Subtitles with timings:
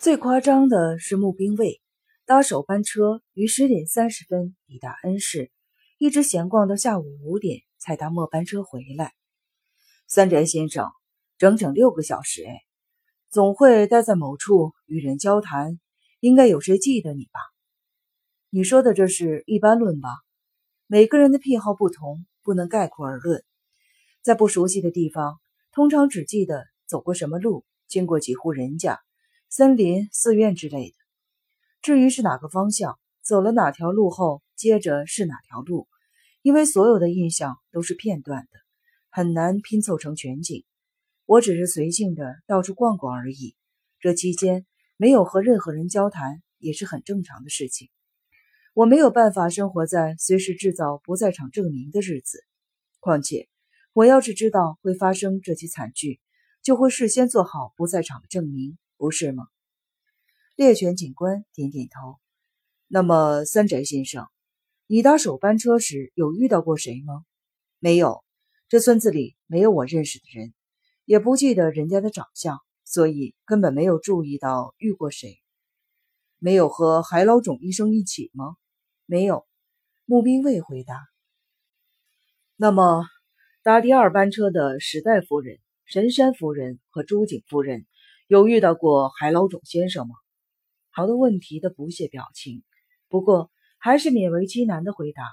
[0.00, 1.82] 最夸张的是募兵卫
[2.24, 5.50] 搭首班车于十点三十分抵达恩市，
[5.98, 9.12] 一直闲逛到下午五点才搭末班车回来。
[10.08, 10.90] 三宅先生，
[11.36, 12.62] 整整六个小时哎，
[13.28, 15.78] 总会待在某处与人交谈，
[16.20, 17.38] 应该有谁记得你吧？
[18.48, 20.08] 你说的这是一般论吧？
[20.86, 23.44] 每个人的癖好不同，不能概括而论。
[24.22, 25.38] 在不熟悉的地方，
[25.72, 28.98] 通常只记得走过什么路，经过几户人家。
[29.52, 30.94] 森林、寺院之类的。
[31.82, 35.88] 至于是哪个方向，走了哪条路后，接着是哪条路，
[36.40, 38.58] 因为所有的印象都是片段的，
[39.08, 40.64] 很难拼凑成全景。
[41.26, 43.56] 我只是随性的到处逛逛而已。
[43.98, 47.88] 这期间没有和任何人交谈，也是很正常的事情。
[48.72, 52.44] 我没有办法生活在随时制造不在场证明的日子。
[53.00, 53.48] 况且，
[53.94, 56.20] 我要是知道会发生这起惨剧，
[56.62, 58.78] 就会事先做好不在场的证明。
[59.00, 59.48] 不是吗？
[60.56, 62.20] 猎犬警官点点头。
[62.86, 64.28] 那么，三宅先生，
[64.86, 67.24] 你搭首班车时有遇到过谁吗？
[67.78, 68.22] 没有，
[68.68, 70.52] 这村子里没有我认识的人，
[71.06, 75.40] 也不记得人家的长相，所以根本没有注意到遇过谁。
[76.36, 78.56] 没有和海老种医生一起吗？
[79.06, 79.46] 没有。
[80.04, 80.94] 穆兵卫回答。
[82.54, 83.06] 那么，
[83.62, 87.86] 搭第二班车的史代夫人、神山夫人和朱井夫人。
[88.30, 90.14] 有遇到过海老种先生吗？
[90.90, 92.62] 好多问题的不屑表情，
[93.08, 95.24] 不过还是勉为其难的回答：“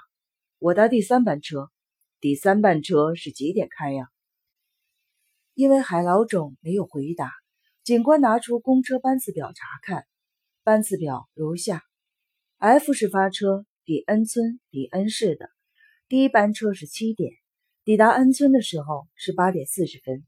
[0.57, 1.69] 我搭第三班车，
[2.19, 4.07] 第三班车是几点开呀？”
[5.53, 7.31] 因为海老种没有回答，
[7.83, 10.07] 警官拿出公车班次表查看，
[10.63, 11.83] 班次表如下
[12.57, 15.51] ：F 是发车抵恩村抵恩市的
[16.07, 17.31] 第一班车是七点，
[17.83, 20.25] 抵达恩村的时候是八点四十分。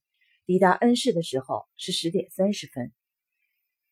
[0.50, 2.92] 抵达恩市的时候是十点三十分，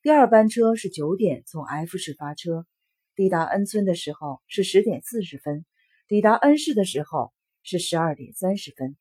[0.02, 2.66] 第二班车是九点从 F 市发车，
[3.14, 5.68] 抵达恩村的时候是十点四十分，
[6.08, 8.98] 抵达恩市的时候是十二点三十分。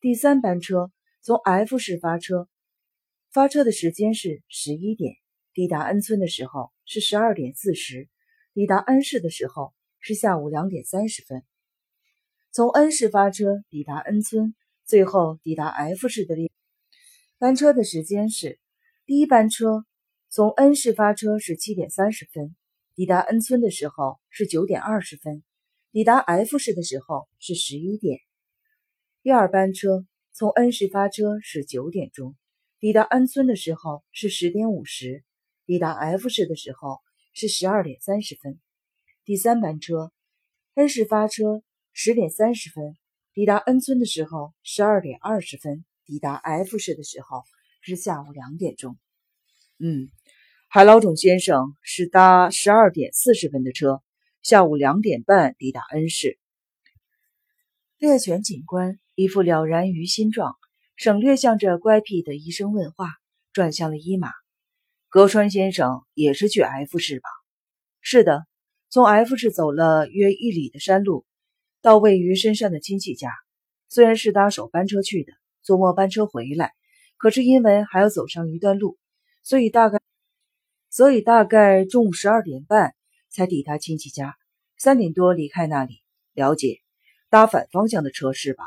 [0.00, 0.90] 第三班车
[1.22, 2.48] 从 F 市发车，
[3.30, 5.14] 发车的时间是十一点，
[5.54, 8.08] 抵达恩村的时候是十二点四十，
[8.52, 11.44] 抵达恩市的时候是下午两点三十分。
[12.50, 16.50] 从恩市发车抵达恩村，最后抵达 F 市的列。
[17.40, 18.60] 班车的时间是：
[19.06, 19.86] 第一班车
[20.28, 22.54] 从恩市发车是七点三十分，
[22.94, 25.42] 抵达恩村的时候是九点二十分，
[25.90, 28.18] 抵达 F 市的时候是十一点。
[29.22, 32.36] 第二班车从恩市发车是九点钟，
[32.78, 35.24] 抵达恩村的时候是十点五十，
[35.64, 36.98] 抵达 F 市的时候
[37.32, 38.60] 是十二点三十分。
[39.24, 40.12] 第三班车
[40.74, 41.62] 恩市发车
[41.94, 42.98] 十点三十分，
[43.32, 45.86] 抵达恩村的时候十二点二十分。
[46.10, 47.44] 抵达 F 市的时候
[47.82, 48.98] 是下午两点钟。
[49.78, 50.08] 嗯，
[50.66, 54.02] 海老种先生是搭十二点四十分的车，
[54.42, 56.36] 下午两点半抵达恩市。
[57.96, 60.56] 猎犬警官一副了然于心状，
[60.96, 63.10] 省略向着乖僻的医生问话，
[63.52, 64.32] 转向了伊马。
[65.10, 67.28] 格川先生也是去 F 市吧？
[68.00, 68.48] 是的，
[68.88, 71.24] 从 F 市走了约一里的山路，
[71.80, 73.30] 到位于深山的亲戚家。
[73.88, 75.39] 虽然是搭首班车去的。
[75.62, 76.72] 坐末班车回来，
[77.16, 78.98] 可是因为还要走上一段路，
[79.42, 80.00] 所以大概，
[80.90, 82.94] 所以大概中午十二点半
[83.28, 84.36] 才抵达亲戚家，
[84.78, 86.02] 三点多离开那里。
[86.32, 86.78] 了解，
[87.28, 88.64] 搭反方向的车是吧？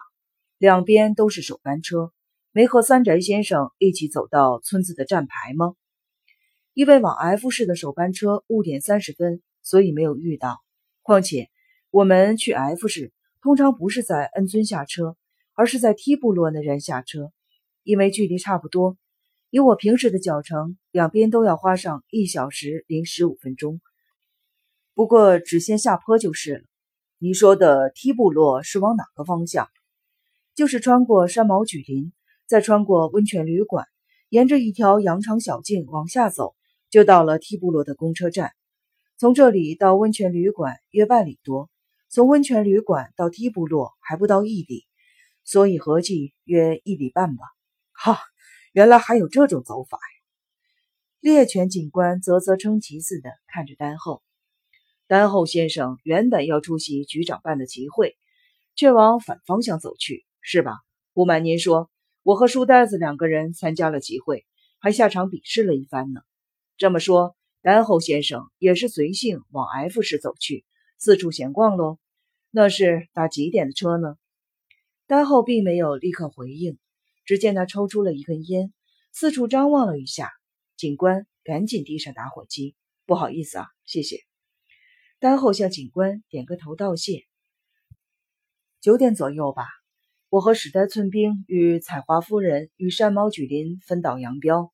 [0.58, 2.12] 两边都是首班车，
[2.52, 5.76] 没和三宅先生一起走到村子的站牌吗？
[6.74, 10.60] 因为往 F 市的首班车误点三十分，所以没有遇到。
[11.02, 11.50] 况且
[11.90, 13.12] 我们去 F 市
[13.42, 15.16] 通常不是在恩村下车。
[15.56, 17.32] 而是在梯部落那站下车，
[17.84, 18.98] 因为距离差不多。
[19.50, 23.82] 以我平时的脚程，两边都要花上一小时零十五分钟。
[24.96, 26.64] 不过只先下坡就是了。
[27.20, 29.70] 你说的梯部落是往哪个方向？
[30.56, 32.12] 就是穿过山毛榉林，
[32.48, 33.86] 再穿过温泉旅馆，
[34.30, 36.56] 沿着一条羊肠小径往下走，
[36.90, 38.52] 就到了梯部落的公车站。
[39.18, 41.70] 从这里到温泉旅馆约半里多，
[42.10, 44.86] 从温泉旅馆到梯部落还不到一里。
[45.44, 47.46] 所以合计约一里半吧。
[47.92, 48.20] 哈，
[48.72, 50.02] 原来还有这种走法呀！
[51.20, 54.24] 猎犬警官啧啧称奇似的看着丹后。
[55.08, 58.18] 丹后先生原本要出席局长办的集会，
[58.76, 60.80] 却往反方向走去，是吧？
[61.14, 61.92] 不瞒您说，
[62.24, 64.46] 我和书呆子两个人参加了集会，
[64.80, 66.22] 还下场比试了一番呢。
[66.78, 70.66] 这么说，丹后先生也是随性往 F 市走去，
[70.98, 72.00] 四处闲逛喽？
[72.50, 74.16] 那是搭几点的车呢？
[75.08, 76.78] 丹后并没有立刻回应，
[77.26, 78.74] 只见他抽出了一根烟，
[79.12, 80.32] 四处张望了一下。
[80.78, 82.76] 警官，赶紧递上打火机。
[83.06, 84.20] 不好意思啊，谢谢。
[85.20, 87.24] 丹后向警官点个头道谢。
[88.82, 89.66] 九点左右吧，
[90.30, 94.74] 我和史代村兵与采花夫人与山猫举林分道扬镳，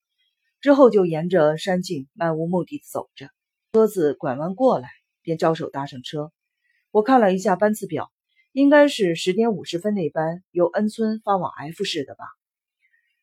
[0.61, 3.29] 之后就沿着山径漫无目的走着。
[3.73, 4.89] 车子拐弯过来，
[5.21, 6.31] 便招手搭上车。
[6.91, 8.11] 我看了一下班次表，
[8.51, 12.25] 应该是十点五十分那班由恩村发往 F 市的吧。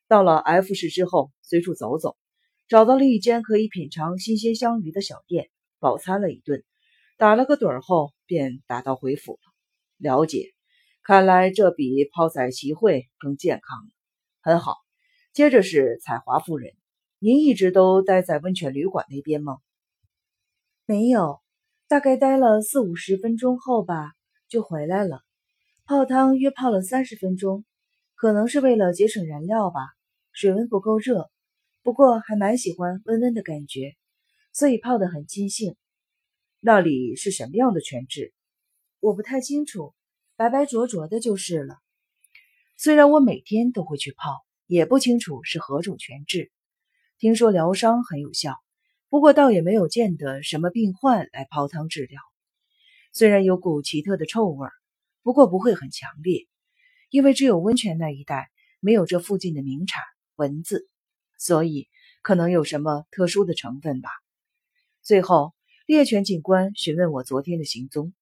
[0.07, 2.15] 到了 F 市之后，随处走走，
[2.67, 6.63] 找到了一间可以品尝新鲜香鱼的小店，饱餐了一顿，
[7.17, 9.39] 打了个盹儿后，便打道回府了。
[9.97, 10.53] 了解，
[11.03, 13.91] 看来这比泡在集会更健康。
[14.41, 14.75] 很好。
[15.33, 16.73] 接着是彩华夫人，
[17.19, 19.57] 您一直都待在温泉旅馆那边吗？
[20.85, 21.41] 没有，
[21.87, 24.13] 大概待了四五十分钟后吧，
[24.49, 25.21] 就回来了。
[25.85, 27.65] 泡汤约泡了三十分钟，
[28.15, 29.79] 可能是为了节省燃料吧。
[30.31, 31.31] 水温不够热，
[31.81, 33.95] 不过还蛮喜欢温温的感觉，
[34.53, 35.75] 所以泡得很尽兴。
[36.59, 38.33] 那里是什么样的泉质？
[38.99, 39.95] 我不太清楚，
[40.35, 41.77] 白白浊浊的就是了。
[42.77, 46.51] 虽然我每天都会去泡，也不清楚是何种泉质。
[47.17, 48.55] 听说疗伤很有效，
[49.09, 52.21] 不过倒也没有见得什么病患来泡汤治疗。
[53.17, 54.71] 虽然有股奇特的臭味儿，
[55.23, 56.45] 不过不会很强烈，
[57.09, 60.03] 因为只有温泉那一带没有这附近的名产。
[60.35, 60.87] 文字，
[61.39, 61.87] 所以
[62.21, 64.11] 可能有什么特殊的成分吧。
[65.01, 65.55] 最后，
[65.87, 68.13] 猎犬警官询问我昨天的行踪。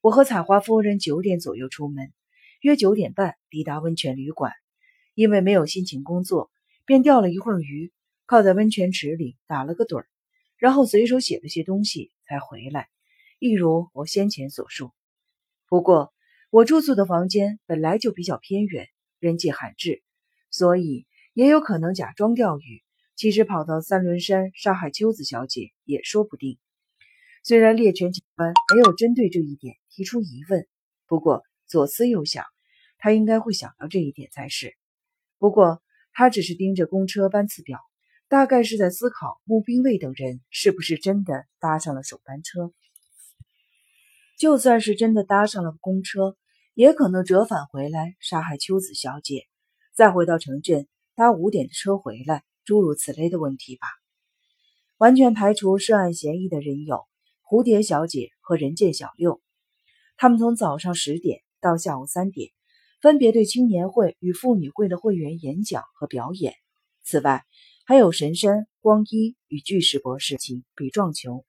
[0.00, 2.12] 我和采花夫人九点左右出门，
[2.60, 4.52] 约九点半抵达温泉旅馆。
[5.14, 6.50] 因为没有心情工作，
[6.84, 7.92] 便钓了一会儿鱼，
[8.26, 10.08] 靠在温泉池里打了个盹儿，
[10.56, 12.88] 然后随手写了些东西才回来。
[13.38, 14.92] 一如我先前所述。
[15.68, 16.12] 不过，
[16.50, 18.88] 我住宿的房间本来就比较偏远，
[19.18, 20.02] 人迹罕至，
[20.50, 21.06] 所以。
[21.36, 22.82] 也有可能假装钓鱼，
[23.14, 26.58] 其实跑到三轮山杀害秋子小姐也说不定。
[27.44, 30.66] 虽然猎犬警官没有针对这一点提出疑问，
[31.06, 32.46] 不过左思右想，
[32.96, 34.78] 他应该会想到这一点才是。
[35.36, 35.82] 不过
[36.14, 37.80] 他只是盯着公车班次表，
[38.28, 42.72] 大概是在思考募兵卫等人是不是真的搭上了首班车。
[44.36, 46.36] 就算是真的搭上了公车，
[46.74, 49.46] 也可能折返回来杀害秋子小姐，
[49.94, 50.86] 再回到城镇。
[51.14, 53.88] 搭五点的车回来，诸如此类的问题吧。
[54.98, 57.06] 完全排除涉案嫌疑的人有
[57.42, 59.40] 蝴蝶小姐和人见小六，
[60.18, 62.50] 他们从早上十点到下午三点，
[63.00, 66.52] 分别对青年会与妇女会的会员演讲和表演。
[67.02, 67.46] 此外，
[67.86, 71.46] 还有神山光一与巨石博士及比撞球。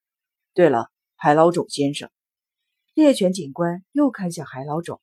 [0.54, 2.10] 对了，海老种先生，
[2.98, 5.00] 猎犬警官又看向海老种。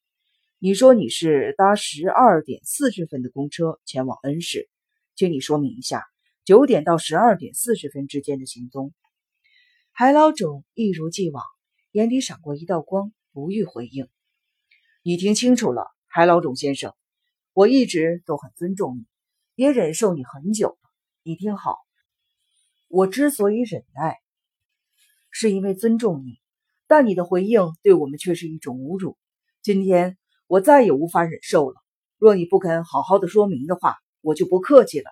[0.59, 4.69] 你说你是搭十二点四十分的公车前往恩市，
[5.15, 6.05] 请你说明一下
[6.45, 8.93] 九点到十二点四十分之间的行踪。
[9.93, 11.45] 海老种一如既往，
[11.93, 14.09] 眼底闪过一道光，不予回应。
[15.05, 16.97] 你听清楚了，海老种先生，
[17.53, 19.07] 我一直都很尊重你，
[19.55, 20.91] 也忍受你很久了。
[21.23, 21.77] 你听好，
[22.89, 24.19] 我之所以忍耐，
[25.31, 26.41] 是因为尊重你，
[26.95, 29.17] 但你的回应对我们却是一种侮辱。
[29.63, 30.17] 今天。
[30.47, 31.77] 我再也无法忍受了。
[32.19, 35.11] 若你不肯好好的说明的话，我就不客气了。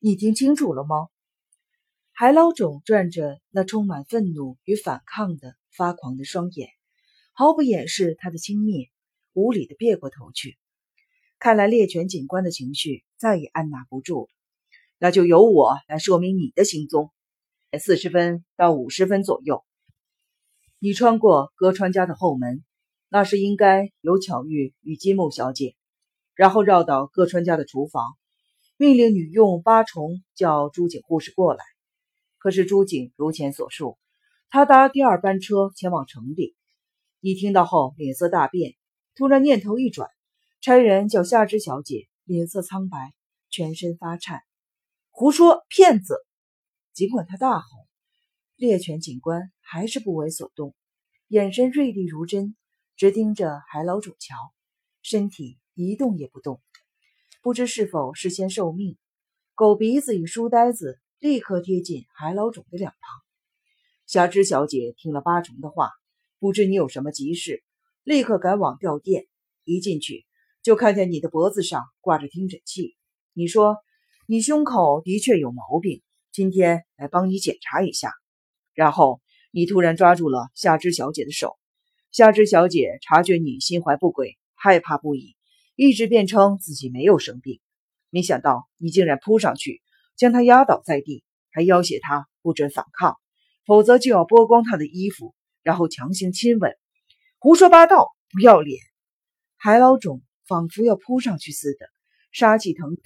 [0.00, 1.08] 你听清楚了吗？
[2.12, 6.68] 海老种转着那充满愤怒与反抗的发狂的双眼，
[7.32, 8.90] 毫不掩饰他的轻蔑，
[9.32, 10.58] 无理的别过头去。
[11.38, 14.28] 看来猎犬警官的情绪再也按捺不住。
[14.98, 17.10] 那就由我来说明你的行踪。
[17.78, 19.64] 四十分到五十分左右，
[20.80, 22.64] 你穿过歌川家的后门。
[23.12, 25.74] 那是应该有巧遇与金木小姐，
[26.36, 28.16] 然后绕到歌川家的厨房，
[28.76, 31.64] 命令女佣八重叫朱景护士过来。
[32.38, 33.98] 可是朱景如前所述，
[34.48, 36.54] 他搭第二班车前往城里。
[37.18, 38.74] 你听到后脸色大变，
[39.16, 40.08] 突然念头一转，
[40.60, 43.12] 差人叫夏之小姐，脸色苍白，
[43.50, 44.40] 全身发颤。
[45.10, 46.14] 胡说，骗子！
[46.92, 47.66] 尽管他大吼，
[48.60, 50.74] 猎犬警官还是不为所动，
[51.28, 52.54] 眼神锐利如针。
[52.94, 54.36] 直盯着海老种瞧，
[55.00, 56.60] 身体一动也不动，
[57.40, 58.98] 不知是否事先受命。
[59.54, 63.22] 狗鼻子与书呆子立刻贴近海老种的两旁。
[64.06, 65.88] 夏之小姐听了八重的话，
[66.38, 67.64] 不知你有什么急事，
[68.04, 69.26] 立刻赶往吊店。
[69.64, 70.26] 一进去
[70.62, 72.94] 就看见你的脖子上挂着听诊器。
[73.32, 73.78] 你说
[74.26, 78.12] 你胸口的确有毛病，今天来帮你检查一下。
[78.74, 81.58] 然后你突然抓住了夏芝小姐的手。
[82.12, 85.36] 夏芝小姐察觉你心怀不轨，害怕不已，
[85.76, 87.60] 一直辩称自己没有生病。
[88.10, 89.80] 没想到你竟然扑上去，
[90.16, 91.22] 将她压倒在地，
[91.52, 93.16] 还要挟他不准反抗，
[93.64, 96.76] 否则就要剥光他的衣服，然后强行亲吻。
[97.38, 98.80] 胡说八道，不要脸！
[99.56, 101.86] 海老种仿佛要扑上去似的，
[102.32, 103.02] 杀气腾腾。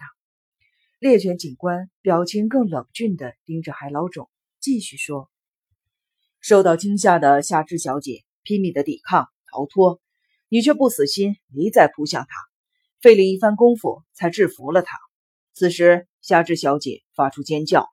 [0.99, 4.30] 猎犬警官表情更冷峻地盯着海老种，
[4.61, 5.30] 继续说
[6.47, 9.99] ：“受到惊吓的夏至小姐拼命的抵抗逃脱，
[10.51, 12.29] 你却不死心，一再扑向她，
[13.01, 14.99] 费了一番功夫才制服了她。
[15.55, 17.89] 此时，夏至小姐发出尖叫，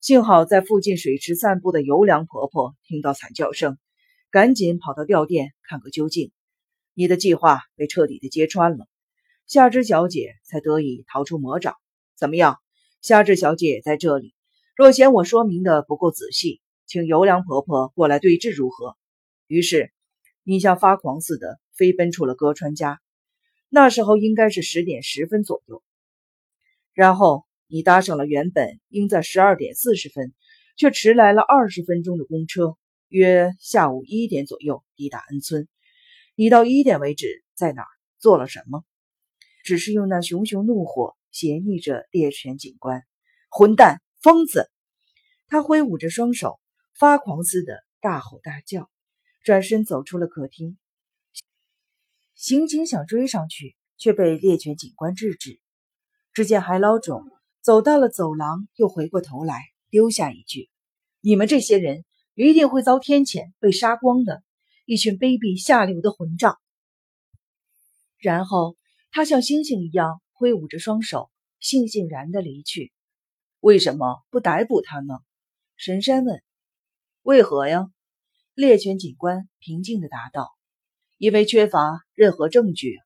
[0.00, 3.78] 幸好在附近水池散步的尤良婆婆听到惨叫声，
[4.30, 6.30] 赶紧跑到吊店看个究竟。
[6.94, 8.86] 你的计划被彻底的揭穿了，
[9.48, 11.74] 夏至小姐才得以逃出魔掌。”
[12.16, 12.58] 怎么样，
[13.02, 14.36] 夏至小姐在这里。
[14.76, 18.96] 若嫌我说明的不够仔细，请尤良婆婆过来对质如何？
[19.46, 19.92] 于是，
[20.42, 22.98] 你像发狂似的飞奔出了歌川家。
[23.68, 25.82] 那时候应该是十点十分左右。
[26.94, 30.32] 然后你搭上了原本应在十二点四十分，
[30.76, 32.76] 却迟来了二十分钟的公车，
[33.08, 35.68] 约下午一点左右抵达恩村。
[36.34, 38.82] 你到一点为止在哪儿做了什么？
[39.62, 41.14] 只是用那熊熊怒火。
[41.30, 43.04] 斜睨着猎犬警官，
[43.50, 44.70] 混蛋，疯子！
[45.46, 46.58] 他挥舞着双手，
[46.98, 48.90] 发狂似的大吼大叫，
[49.44, 50.76] 转身走出了客厅。
[52.34, 55.60] 刑警想追上去，却被猎犬警官制止。
[56.32, 57.22] 只见海老种
[57.60, 60.68] 走到了走廊，又回过头来，丢下一句
[61.22, 64.42] ：“你们这些人一定会遭天谴，被杀光的，
[64.84, 66.58] 一群卑鄙下流的混账！”
[68.18, 68.76] 然后
[69.12, 70.20] 他像猩猩一样。
[70.32, 72.92] 挥舞着双手，悻悻然的离去。
[73.58, 75.18] 为什么不逮捕他呢？
[75.76, 76.40] 神山问。
[77.22, 77.86] 为何呀？
[78.54, 80.50] 猎犬警官平静地答道
[81.18, 82.96] ：“因为缺乏任何证据。”